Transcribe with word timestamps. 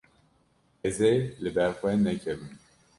Ez 0.87 0.97
ê 1.11 1.13
li 1.41 1.49
ber 1.55 1.71
xwe 1.79 1.91
nekevim. 2.05 2.43